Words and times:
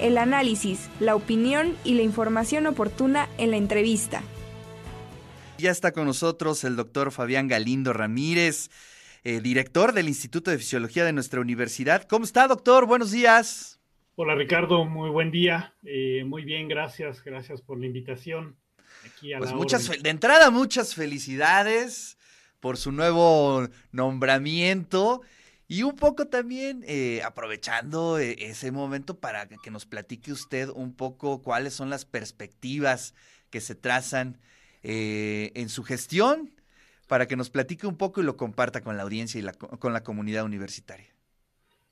el 0.00 0.18
análisis, 0.18 0.88
la 1.00 1.14
opinión 1.14 1.76
y 1.84 1.94
la 1.94 2.02
información 2.02 2.66
oportuna 2.66 3.28
en 3.38 3.50
la 3.50 3.56
entrevista. 3.56 4.22
Ya 5.58 5.70
está 5.70 5.92
con 5.92 6.06
nosotros 6.06 6.64
el 6.64 6.76
doctor 6.76 7.12
Fabián 7.12 7.46
Galindo 7.46 7.92
Ramírez, 7.92 8.70
eh, 9.24 9.40
director 9.40 9.92
del 9.92 10.08
Instituto 10.08 10.50
de 10.50 10.58
Fisiología 10.58 11.04
de 11.04 11.12
nuestra 11.12 11.40
universidad. 11.40 12.04
¿Cómo 12.04 12.24
está, 12.24 12.48
doctor? 12.48 12.86
Buenos 12.86 13.10
días. 13.10 13.78
Hola, 14.16 14.34
Ricardo. 14.34 14.84
Muy 14.84 15.10
buen 15.10 15.30
día. 15.30 15.74
Eh, 15.84 16.24
muy 16.26 16.44
bien, 16.44 16.68
gracias. 16.68 17.22
Gracias 17.22 17.60
por 17.60 17.78
la 17.78 17.86
invitación. 17.86 18.56
pues 19.38 19.52
muchas, 19.52 19.90
de 20.02 20.10
entrada, 20.10 20.50
muchas 20.50 20.94
felicidades 20.94 22.16
por 22.60 22.76
su 22.76 22.92
nuevo 22.92 23.68
nombramiento. 23.92 25.22
Y 25.70 25.84
un 25.84 25.94
poco 25.94 26.26
también 26.26 26.82
eh, 26.88 27.22
aprovechando 27.22 28.18
ese 28.18 28.72
momento 28.72 29.20
para 29.20 29.46
que 29.46 29.70
nos 29.70 29.86
platique 29.86 30.32
usted 30.32 30.68
un 30.68 30.92
poco 30.92 31.42
cuáles 31.42 31.74
son 31.74 31.90
las 31.90 32.04
perspectivas 32.04 33.14
que 33.50 33.60
se 33.60 33.76
trazan 33.76 34.36
eh, 34.82 35.52
en 35.54 35.68
su 35.68 35.84
gestión 35.84 36.50
para 37.06 37.28
que 37.28 37.36
nos 37.36 37.50
platique 37.50 37.86
un 37.86 37.96
poco 37.96 38.20
y 38.20 38.24
lo 38.24 38.36
comparta 38.36 38.80
con 38.80 38.96
la 38.96 39.04
audiencia 39.04 39.40
y 39.40 39.44
con 39.78 39.92
la 39.92 40.02
comunidad 40.02 40.44
universitaria. 40.44 41.06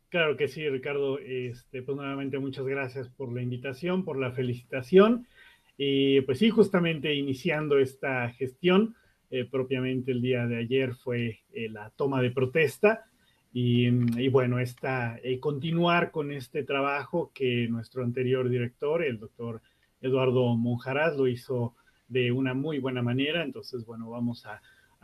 Claro 0.09 0.37
que 0.37 0.49
sí, 0.49 0.69
Ricardo. 0.69 1.21
Este, 1.21 1.81
pues 1.81 1.97
nuevamente 1.97 2.37
muchas 2.41 2.67
gracias 2.67 3.09
por 3.09 3.33
la 3.33 3.43
invitación, 3.43 4.05
por 4.05 4.19
la 4.19 4.33
felicitación. 4.33 5.29
Y 5.77 6.21
pues 6.23 6.41
sí, 6.41 6.51
justamente 6.51 7.15
iniciando 7.15 7.79
esta 7.79 8.29
gestión, 8.31 8.97
eh, 9.31 9.45
propiamente 9.45 10.11
el 10.11 10.21
día 10.21 10.49
de 10.49 10.57
ayer 10.57 10.97
fue 10.97 11.43
eh, 11.53 11.69
la 11.69 11.91
toma 11.91 12.21
de 12.21 12.33
protesta. 12.33 13.05
Y, 13.53 14.29
bueno, 14.29 14.61
está 14.61 15.19
continuar 15.41 16.11
con 16.11 16.33
este 16.33 16.63
trabajo 16.65 17.33
que 17.35 17.67
nuestro 17.69 18.05
anterior 18.05 18.49
director, 18.49 19.03
el 19.03 19.19
doctor 19.19 19.63
Eduardo 20.01 20.55
Monjaraz, 20.55 21.17
lo 21.17 21.27
hizo 21.27 21.75
de 22.09 22.33
una 22.33 22.55
muy 22.55 22.79
buena 22.79 23.03
manera. 23.03 23.43
Entonces, 23.43 23.85
bueno, 23.85 24.11
vamos 24.11 24.47
a, 24.47 24.61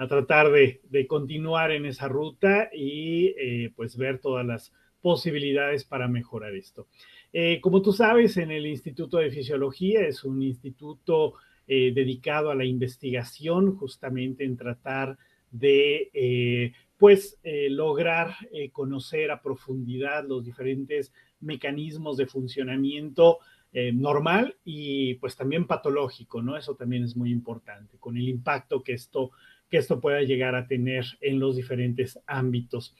tratar 0.08 0.50
de, 0.50 1.06
continuar 1.06 1.70
en 1.70 1.86
esa 1.86 2.08
ruta 2.08 2.68
y 2.72 3.34
eh, 3.38 3.72
pues 3.76 3.96
ver 3.96 4.18
todas 4.18 4.44
las 4.44 4.72
posibilidades 5.00 5.84
para 5.84 6.08
mejorar 6.08 6.54
esto. 6.54 6.88
Eh, 7.32 7.60
como 7.60 7.82
tú 7.82 7.92
sabes, 7.92 8.36
en 8.36 8.50
el 8.50 8.66
Instituto 8.66 9.18
de 9.18 9.30
Fisiología 9.30 10.06
es 10.06 10.24
un 10.24 10.42
instituto 10.42 11.34
eh, 11.66 11.92
dedicado 11.94 12.50
a 12.50 12.54
la 12.54 12.64
investigación, 12.64 13.76
justamente 13.76 14.44
en 14.44 14.56
tratar 14.56 15.18
de 15.56 16.72
pues 16.98 17.38
lograr 17.44 18.34
conocer 18.72 19.30
a 19.30 19.42
profundidad 19.42 20.26
los 20.26 20.44
diferentes 20.44 21.12
mecanismos 21.40 22.16
de 22.16 22.26
funcionamiento 22.26 23.38
eh, 23.76 23.92
normal 23.92 24.56
y 24.64 25.14
pues 25.14 25.34
también 25.34 25.66
patológico, 25.66 26.40
¿no? 26.40 26.56
Eso 26.56 26.76
también 26.76 27.02
es 27.02 27.16
muy 27.16 27.32
importante, 27.32 27.98
con 27.98 28.16
el 28.16 28.28
impacto 28.28 28.84
que 28.84 28.92
esto, 28.92 29.32
que 29.68 29.78
esto 29.78 30.00
pueda 30.00 30.22
llegar 30.22 30.54
a 30.54 30.68
tener 30.68 31.04
en 31.20 31.40
los 31.40 31.56
diferentes 31.56 32.20
ámbitos. 32.24 32.94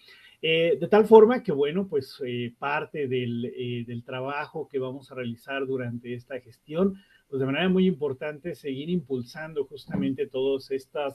Eh, 0.46 0.76
de 0.78 0.88
tal 0.88 1.06
forma 1.06 1.42
que, 1.42 1.52
bueno, 1.52 1.88
pues 1.88 2.20
eh, 2.26 2.52
parte 2.58 3.08
del, 3.08 3.84
del, 3.86 4.04
trabajo 4.04 4.68
que 4.68 4.78
vamos 4.78 5.10
a 5.10 5.14
realizar 5.14 5.66
durante 5.66 6.12
esta 6.12 6.38
gestión, 6.38 6.96
pues 7.28 7.40
de 7.40 7.46
manera 7.46 7.68
muy 7.70 7.86
importante 7.86 8.54
seguir 8.54 8.90
impulsando 8.90 9.64
justamente 9.64 10.26
todos 10.26 10.70
estos 10.70 11.14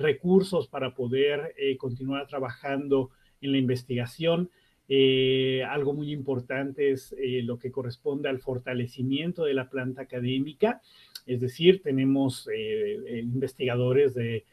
recursos 0.00 0.68
para 0.68 0.94
poder 0.94 1.54
continuar 1.76 2.26
trabajando 2.26 3.10
en 3.42 3.52
la 3.52 3.58
investigación, 3.58 4.48
eh, 4.88 5.64
algo 5.66 5.94
muy 5.94 6.12
importante 6.12 6.90
es 6.90 7.14
eh, 7.18 7.40
lo 7.42 7.58
que 7.58 7.72
corresponde 7.72 8.28
al 8.28 8.40
fortalecimiento 8.40 9.44
de 9.44 9.54
la 9.54 9.70
planta 9.70 10.02
académica, 10.02 10.82
es 11.26 11.40
decir, 11.40 11.80
tenemos 11.82 12.48
eh, 12.54 13.20
investigadores 13.22 14.14
de 14.14 14.44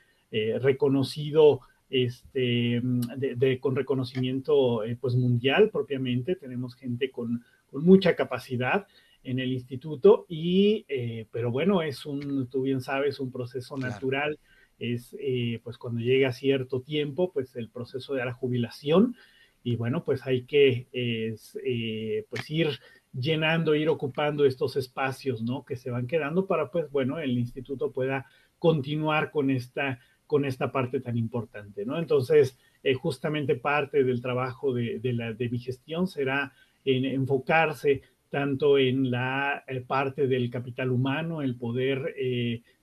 reconocido, 0.62 1.60
este, 1.92 2.82
de, 3.18 3.60
con 3.60 3.76
reconocimiento 3.76 4.82
pues 5.00 5.16
mundial 5.16 5.70
propiamente, 5.70 6.36
tenemos 6.36 6.74
gente 6.74 7.12
con, 7.12 7.44
con, 7.68 7.84
mucha 7.84 8.16
capacidad 8.16 8.88
en 9.24 9.40
el 9.40 9.52
instituto 9.52 10.26
y, 10.28 10.86
pero 11.32 11.52
bueno, 11.52 11.84
es 11.84 12.06
un, 12.08 12.48
tú 12.50 12.64
bien 12.64 12.82
sabes, 12.82 13.20
un 13.20 13.32
proceso 13.32 13.78
natural, 13.78 14.40
es 14.80 15.16
pues 15.64 15.78
cuando 15.78 16.00
llega 16.00 16.32
cierto 16.32 16.82
tiempo, 16.82 17.32
pues 17.32 17.56
el 17.56 17.70
proceso 17.70 18.16
de 18.16 18.26
la 18.26 18.34
jubilación, 18.34 19.16
y 19.64 19.76
bueno, 19.76 20.04
pues 20.04 20.26
hay 20.26 20.44
que 20.44 20.88
eh, 20.92 22.26
pues 22.30 22.50
ir 22.50 22.80
llenando, 23.14 23.76
ir 23.76 23.90
ocupando 23.90 24.46
estos 24.46 24.76
espacios, 24.76 25.42
¿no? 25.44 25.66
Que 25.66 25.76
se 25.76 25.92
van 25.92 26.08
quedando 26.08 26.48
para, 26.48 26.72
pues, 26.72 26.90
bueno, 26.90 27.20
el 27.20 27.38
instituto 27.38 27.92
pueda 27.92 28.26
continuar 28.58 29.32
con 29.32 29.50
esta, 29.50 30.00
con 30.32 30.46
esta 30.46 30.72
parte 30.72 31.02
tan 31.02 31.18
importante, 31.18 31.86
¿no? 31.86 32.00
Entonces, 32.00 32.58
eh, 32.84 32.94
justamente 32.94 33.56
parte 33.56 34.06
del 34.06 34.22
trabajo 34.22 34.74
de, 34.74 35.50
mi 35.52 35.60
gestión 35.60 36.08
será 36.08 36.54
en 36.86 37.04
enfocarse 37.04 38.02
tanto 38.30 38.78
en 38.78 39.12
la 39.12 39.66
eh, 39.68 39.82
parte 39.82 40.28
del 40.28 40.50
capital 40.50 40.90
humano, 40.92 41.42
el 41.42 41.56
poder 41.58 42.16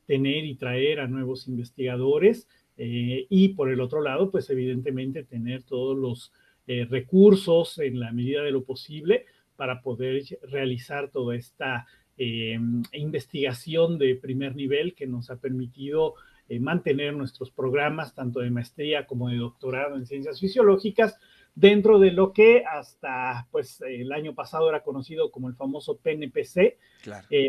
tener 0.04 0.44
y 0.44 0.56
traer 0.56 1.00
a 1.00 1.06
nuevos 1.06 1.48
investigadores, 1.48 2.46
y 2.76 3.48
por 3.54 3.70
el 3.70 3.80
otro 3.80 4.02
lado, 4.02 4.30
pues 4.30 4.50
evidentemente 4.50 5.24
tener 5.24 5.62
todos 5.62 5.96
los 5.96 6.32
eh, 6.70 6.84
recursos 6.84 7.78
en 7.78 7.98
la 7.98 8.12
medida 8.12 8.42
de 8.42 8.50
lo 8.50 8.62
posible 8.62 9.24
para 9.56 9.80
poder 9.80 10.22
realizar 10.42 11.10
toda 11.10 11.34
esta 11.34 11.86
eh, 12.18 12.58
investigación 12.92 13.96
de 13.96 14.16
primer 14.16 14.54
nivel 14.54 14.94
que 14.94 15.06
nos 15.06 15.30
ha 15.30 15.36
permitido 15.36 16.16
eh, 16.48 16.60
mantener 16.60 17.14
nuestros 17.14 17.50
programas 17.50 18.14
tanto 18.14 18.40
de 18.40 18.50
maestría 18.50 19.06
como 19.06 19.28
de 19.28 19.36
doctorado 19.36 19.96
en 19.96 20.06
ciencias 20.06 20.40
fisiológicas 20.40 21.18
dentro 21.54 21.98
de 21.98 22.12
lo 22.12 22.32
que 22.32 22.64
hasta 22.64 23.48
pues 23.50 23.80
el 23.80 24.12
año 24.12 24.34
pasado 24.34 24.68
era 24.68 24.82
conocido 24.82 25.30
como 25.30 25.48
el 25.48 25.56
famoso 25.56 25.98
PNPC, 25.98 26.78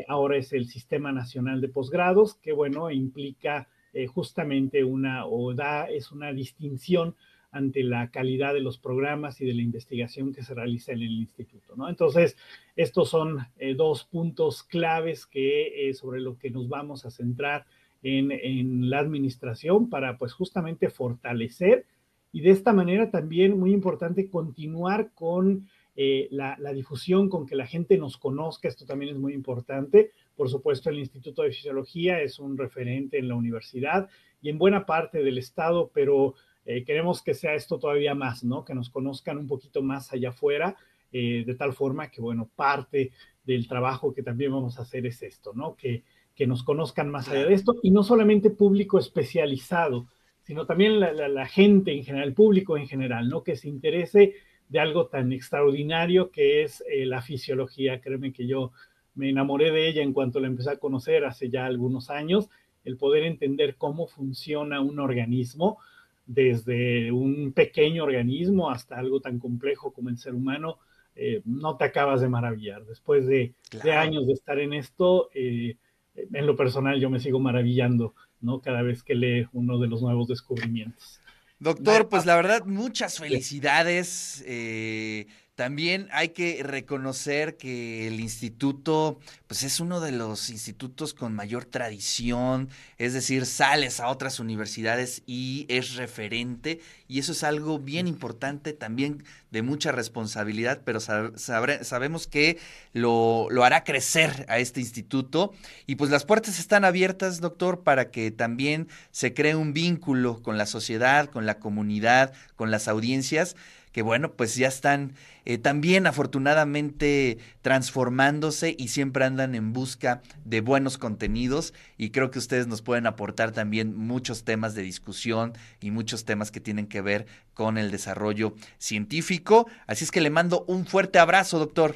ahora 0.07 0.37
es 0.37 0.51
el 0.53 0.65
Sistema 0.65 1.11
Nacional 1.11 1.61
de 1.61 1.69
Posgrados, 1.69 2.35
que 2.35 2.51
bueno, 2.51 2.89
implica 2.89 3.67
justamente 4.11 4.83
una 4.83 5.27
o 5.27 5.53
da, 5.53 5.85
es 5.89 6.11
una 6.11 6.33
distinción 6.33 7.15
ante 7.51 7.83
la 7.83 8.11
calidad 8.11 8.53
de 8.53 8.59
los 8.59 8.77
programas 8.77 9.41
y 9.41 9.45
de 9.45 9.53
la 9.53 9.61
investigación 9.61 10.33
que 10.33 10.43
se 10.43 10.53
realiza 10.53 10.91
en 10.91 11.01
el 11.01 11.11
instituto. 11.11 11.75
¿no? 11.75 11.89
Entonces, 11.89 12.37
estos 12.75 13.09
son 13.09 13.47
eh, 13.57 13.73
dos 13.73 14.05
puntos 14.05 14.63
claves 14.63 15.25
que, 15.25 15.89
eh, 15.89 15.93
sobre 15.93 16.21
lo 16.21 16.37
que 16.37 16.51
nos 16.51 16.69
vamos 16.69 17.05
a 17.05 17.11
centrar 17.11 17.65
en, 18.01 18.89
la 18.89 18.99
administración 18.99 19.89
para, 19.89 20.17
pues, 20.17 20.33
justamente 20.33 20.89
fortalecer 20.89 21.85
y 22.31 22.41
de 22.41 22.51
esta 22.51 22.73
manera 22.73 23.09
también, 23.09 23.57
muy 23.57 23.73
importante, 23.73 24.29
continuar 24.29 25.11
con 25.13 25.67
eh, 25.95 26.27
la, 26.31 26.55
difusión, 26.73 27.27
con 27.27 27.45
que 27.45 27.55
la 27.55 27.65
gente 27.65 27.97
nos 27.97 28.17
conozca, 28.17 28.67
esto 28.67 28.85
también 28.85 29.15
es 29.15 29.19
muy 29.19 29.33
importante. 29.33 30.11
Por 30.35 30.49
supuesto, 30.49 30.89
el 30.89 30.99
Instituto 30.99 31.41
de 31.41 31.51
Fisiología 31.51 32.21
es 32.21 32.39
un 32.39 32.57
referente 32.57 33.17
en 33.17 33.27
la 33.27 33.35
universidad 33.35 34.09
y 34.41 34.49
en 34.49 34.59
buena 34.59 34.85
parte 34.85 35.23
del 35.23 35.37
estado, 35.37 35.89
pero 35.93 36.35
eh, 36.65 36.83
queremos 36.83 37.23
que 37.23 37.33
sea 37.33 37.55
esto 37.55 37.79
todavía 37.79 38.13
más, 38.13 38.43
¿no? 38.43 38.63
Que 38.63 38.75
nos 38.75 38.89
conozcan 38.89 39.37
un 39.37 39.47
poquito 39.47 39.81
más 39.81 40.13
allá 40.13 40.29
afuera, 40.29 40.77
eh, 41.11 41.43
de 41.45 41.55
tal 41.55 41.73
forma 41.73 42.11
que, 42.11 42.21
bueno, 42.21 42.49
parte 42.55 43.11
del 43.43 43.67
trabajo 43.67 44.13
que 44.13 44.21
también 44.21 44.51
vamos 44.51 44.77
a 44.77 44.83
hacer 44.83 45.07
es 45.07 45.23
esto, 45.23 45.51
¿no? 45.53 45.75
Que, 45.75 46.03
que 46.39 46.47
nos 46.47 46.63
conozcan 46.63 47.09
más 47.11 47.27
allá 47.27 47.47
de 47.47 47.53
esto 47.53 47.75
y 47.83 47.91
no 47.91 48.01
solamente 48.01 48.49
público 48.49 48.97
especializado, 48.97 50.07
sino 50.43 50.65
también 50.65 51.01
la, 51.01 51.45
gente 51.45 51.91
en 51.91 52.05
general, 52.05 52.29
el 52.29 52.33
público 52.33 52.77
en 52.77 52.87
general, 52.87 53.27
¿no? 53.27 53.43
Que 53.43 53.57
se 53.57 53.67
interese 53.67 54.35
de 54.69 54.79
algo 54.79 55.07
tan 55.07 55.33
extraordinario 55.33 56.31
que 56.31 56.63
es 56.63 56.81
eh, 56.89 57.05
la 57.05 57.21
fisiología. 57.21 57.99
Créeme 57.99 58.31
que 58.31 58.47
yo 58.47 58.71
me 59.15 59.29
enamoré 59.29 59.71
de 59.71 59.89
ella 59.89 60.01
en 60.01 60.13
cuanto 60.13 60.39
la 60.39 60.47
empecé 60.47 60.69
a 60.69 60.77
conocer 60.77 61.25
hace 61.25 61.49
ya 61.49 61.65
algunos 61.65 62.09
años, 62.09 62.49
el 62.85 62.95
poder 62.95 63.25
entender 63.25 63.75
cómo 63.75 64.07
funciona 64.07 64.79
un 64.79 64.97
organismo, 64.99 65.77
desde 66.25 67.11
un 67.11 67.51
pequeño 67.51 68.05
organismo 68.05 68.71
hasta 68.71 68.97
algo 68.97 69.19
tan 69.19 69.39
complejo 69.39 69.91
como 69.91 70.07
el 70.07 70.17
ser 70.17 70.35
humano, 70.35 70.77
eh, 71.17 71.41
no 71.43 71.75
te 71.75 71.83
acabas 71.83 72.21
de 72.21 72.29
maravillar. 72.29 72.85
Después 72.85 73.27
de, 73.27 73.55
años 73.91 74.25
de 74.25 74.31
estar 74.31 74.57
en 74.57 74.71
esto, 74.71 75.29
eh, 75.33 75.75
en 76.15 76.45
lo 76.45 76.55
personal 76.55 76.99
yo 76.99 77.09
me 77.09 77.19
sigo 77.19 77.39
maravillando, 77.39 78.13
¿no? 78.41 78.61
Cada 78.61 78.81
vez 78.81 79.03
que 79.03 79.15
lee 79.15 79.47
uno 79.53 79.79
de 79.79 79.87
los 79.87 80.01
nuevos 80.01 80.27
descubrimientos. 80.27 81.19
Doctor, 81.59 82.07
pues 82.07 82.25
la 82.25 82.35
verdad, 82.37 82.65
muchas 82.65 83.19
felicidades. 83.19 84.43
Eh, 84.47 85.27
también 85.59 86.07
hay 86.13 86.29
que 86.29 86.63
reconocer 86.63 87.57
que 87.57 88.07
el 88.07 88.21
instituto, 88.21 89.19
pues 89.45 89.63
es 89.63 89.81
uno 89.81 89.99
de 89.99 90.13
los 90.13 90.49
institutos 90.49 91.13
con 91.13 91.35
mayor 91.35 91.65
tradición, 91.65 92.69
es 92.97 93.11
decir, 93.11 93.45
sales 93.45 93.99
a 93.99 94.07
otras 94.07 94.39
universidades 94.39 95.21
y 95.25 95.65
es 95.67 95.95
referente, 95.95 96.79
y 97.09 97.19
eso 97.19 97.33
es 97.33 97.43
algo 97.43 97.77
bien 97.77 98.07
importante, 98.07 98.71
también 98.71 99.25
de 99.51 99.61
mucha 99.61 99.91
responsabilidad, 99.91 100.79
pero 100.85 101.01
sabemos 101.01 102.27
que 102.27 102.57
lo, 102.93 103.47
lo 103.49 103.65
hará 103.65 103.83
crecer 103.83 104.45
a 104.47 104.59
este 104.59 104.79
instituto. 104.79 105.51
Y 105.87 105.95
pues 105.95 106.09
las 106.09 106.23
puertas 106.23 106.57
están 106.57 106.85
abiertas, 106.85 107.41
doctor, 107.41 107.81
para 107.81 108.11
que 108.11 108.31
también 108.31 108.87
se 109.11 109.33
cree 109.33 109.55
un 109.55 109.73
vínculo 109.73 110.41
con 110.41 110.57
la 110.57 110.67
sociedad, 110.67 111.29
con 111.29 111.45
la 111.45 111.59
comunidad, 111.59 112.31
con 112.55 112.71
las 112.71 112.87
audiencias 112.87 113.57
que 113.91 114.01
bueno, 114.01 114.33
pues 114.33 114.55
ya 114.55 114.67
están 114.67 115.13
eh, 115.45 115.57
también 115.57 116.07
afortunadamente 116.07 117.37
transformándose 117.61 118.75
y 118.77 118.89
siempre 118.89 119.25
andan 119.25 119.55
en 119.55 119.73
busca 119.73 120.21
de 120.45 120.61
buenos 120.61 120.97
contenidos 120.97 121.73
y 121.97 122.11
creo 122.11 122.31
que 122.31 122.39
ustedes 122.39 122.67
nos 122.67 122.81
pueden 122.81 123.07
aportar 123.07 123.51
también 123.51 123.95
muchos 123.95 124.43
temas 124.43 124.75
de 124.75 124.83
discusión 124.83 125.53
y 125.81 125.91
muchos 125.91 126.25
temas 126.25 126.51
que 126.51 126.59
tienen 126.59 126.87
que 126.87 127.01
ver 127.01 127.25
con 127.53 127.77
el 127.77 127.91
desarrollo 127.91 128.53
científico. 128.77 129.67
Así 129.87 130.03
es 130.03 130.11
que 130.11 130.21
le 130.21 130.29
mando 130.29 130.65
un 130.67 130.85
fuerte 130.85 131.19
abrazo, 131.19 131.59
doctor. 131.59 131.95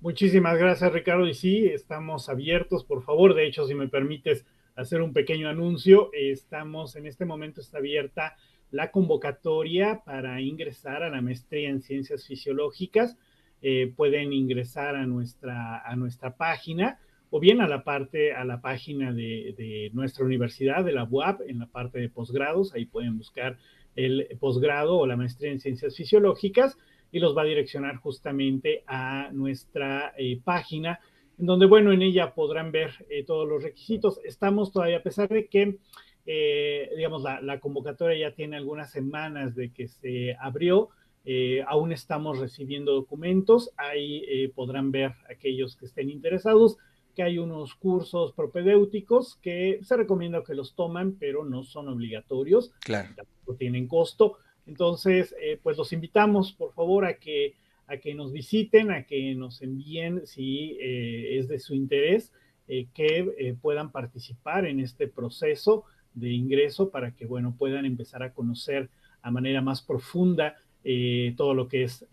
Muchísimas 0.00 0.56
gracias, 0.56 0.92
Ricardo. 0.92 1.28
Y 1.28 1.34
sí, 1.34 1.66
estamos 1.66 2.30
abiertos, 2.30 2.84
por 2.84 3.02
favor. 3.02 3.34
De 3.34 3.46
hecho, 3.46 3.66
si 3.66 3.74
me 3.74 3.88
permites 3.88 4.46
hacer 4.74 5.02
un 5.02 5.12
pequeño 5.12 5.48
anuncio, 5.48 6.10
estamos 6.14 6.96
en 6.96 7.06
este 7.06 7.26
momento 7.26 7.60
está 7.60 7.78
abierta 7.78 8.36
la 8.70 8.90
convocatoria 8.90 10.02
para 10.04 10.40
ingresar 10.40 11.02
a 11.02 11.10
la 11.10 11.20
maestría 11.20 11.68
en 11.68 11.82
ciencias 11.82 12.26
fisiológicas. 12.26 13.16
Eh, 13.62 13.92
pueden 13.96 14.32
ingresar 14.32 14.96
a 14.96 15.06
nuestra, 15.06 15.82
a 15.86 15.94
nuestra 15.96 16.36
página 16.36 16.98
o 17.30 17.38
bien 17.38 17.60
a 17.60 17.68
la 17.68 17.84
parte, 17.84 18.32
a 18.32 18.44
la 18.44 18.60
página 18.60 19.12
de, 19.12 19.90
nuestra 19.92 20.24
universidad, 20.24 20.84
de 20.84 20.92
la 20.92 21.04
UAP, 21.04 21.42
en 21.46 21.60
la 21.60 21.66
parte 21.66 22.00
de 22.00 22.08
posgrados. 22.08 22.74
Ahí 22.74 22.86
pueden 22.86 23.16
buscar 23.16 23.56
el 23.94 24.26
posgrado 24.40 24.98
o 24.98 25.06
la 25.06 25.16
maestría 25.16 25.52
en 25.52 25.60
ciencias 25.60 25.96
fisiológicas 25.96 26.76
y 27.12 27.20
los 27.20 27.36
va 27.36 27.42
a 27.42 27.46
direccionar 27.46 27.96
justamente 27.96 28.82
a 28.86 29.30
nuestra 29.32 30.12
eh, 30.18 30.40
página, 30.42 31.00
en 31.38 31.46
donde, 31.46 31.66
bueno, 31.66 31.92
en 31.92 32.02
ella 32.02 32.34
podrán 32.34 32.72
ver 32.72 33.06
eh, 33.08 33.24
todos 33.24 33.48
los 33.48 33.62
requisitos. 33.62 34.20
Estamos 34.24 34.72
todavía, 34.72 34.98
a 34.98 35.02
pesar 35.02 35.28
de 35.28 35.46
que 35.46 35.78
eh, 36.26 36.90
digamos, 36.96 37.22
la, 37.22 37.60
convocatoria 37.60 38.28
ya 38.28 38.34
tiene 38.34 38.56
algunas 38.56 38.90
semanas 38.90 39.54
de 39.54 39.72
que 39.72 39.88
se 39.88 40.36
abrió. 40.38 40.90
Eh, 41.24 41.62
aún 41.66 41.92
estamos 41.92 42.38
recibiendo 42.38 42.92
documentos. 42.92 43.70
Ahí 43.76 44.24
eh, 44.28 44.52
podrán 44.54 44.90
ver 44.90 45.14
aquellos 45.28 45.76
que 45.76 45.86
estén 45.86 46.10
interesados 46.10 46.76
que 47.14 47.24
hay 47.24 47.38
unos 47.38 47.74
cursos 47.74 48.32
propedéuticos 48.32 49.36
que 49.42 49.80
se 49.82 49.96
recomienda 49.96 50.44
que 50.44 50.54
los 50.54 50.76
toman, 50.76 51.16
pero 51.18 51.44
no 51.44 51.64
son 51.64 51.88
obligatorios. 51.88 52.70
Claro. 52.80 53.08
Tampoco 53.16 53.56
tienen 53.56 53.88
costo. 53.88 54.38
Entonces, 54.66 55.34
pues 55.64 55.76
los 55.76 55.92
invitamos, 55.92 56.52
por 56.52 56.72
favor, 56.72 57.04
a 57.04 57.14
que, 57.14 57.56
a 57.88 57.96
que 57.96 58.14
nos 58.14 58.32
visiten, 58.32 58.92
a 58.92 59.02
que 59.02 59.34
nos 59.34 59.60
envíen, 59.62 60.24
si 60.24 60.78
es 60.80 61.48
de 61.48 61.58
su 61.58 61.74
interés, 61.74 62.32
que 62.68 63.56
puedan 63.60 63.90
participar 63.90 64.64
en 64.66 64.78
este 64.78 65.08
proceso 65.08 65.86
de 66.14 66.30
ingreso 66.30 66.90
para 66.90 67.12
que, 67.12 67.26
bueno, 67.26 67.54
puedan 67.56 67.84
empezar 67.84 68.22
a 68.22 68.32
conocer 68.32 68.90
a 69.22 69.30
manera 69.30 69.60
más 69.60 69.82
profunda 69.82 70.56
eh, 70.82 71.34
todo, 71.36 71.54
lo 71.54 71.68
que 71.68 71.84
es, 71.84 72.06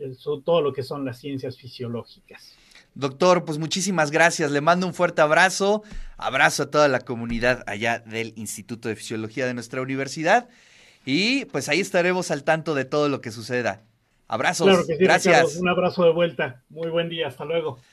todo 0.43 0.61
lo 0.61 0.73
que 0.73 0.83
son 0.83 1.05
las 1.05 1.19
ciencias 1.19 1.57
fisiológicas. 1.57 2.57
Doctor, 2.95 3.45
pues 3.45 3.59
muchísimas 3.59 4.09
gracias. 4.09 4.49
Le 4.51 4.59
mando 4.59 4.87
un 4.87 4.93
fuerte 4.93 5.21
abrazo. 5.21 5.83
Abrazo 6.17 6.63
a 6.63 6.71
toda 6.71 6.87
la 6.87 6.99
comunidad 6.99 7.63
allá 7.67 7.99
del 7.99 8.33
Instituto 8.35 8.89
de 8.89 8.95
Fisiología 8.95 9.45
de 9.45 9.53
nuestra 9.53 9.81
universidad. 9.81 10.49
Y 11.05 11.45
pues 11.45 11.69
ahí 11.69 11.79
estaremos 11.79 12.31
al 12.31 12.43
tanto 12.43 12.73
de 12.73 12.85
todo 12.85 13.07
lo 13.07 13.21
que 13.21 13.31
suceda. 13.31 13.83
Abrazos. 14.27 14.67
Claro 14.67 14.85
que 14.85 14.97
sí, 14.97 15.03
gracias. 15.03 15.57
Un 15.57 15.69
abrazo 15.69 16.03
de 16.03 16.11
vuelta. 16.11 16.63
Muy 16.69 16.89
buen 16.89 17.07
día. 17.07 17.27
Hasta 17.27 17.45
luego. 17.45 17.79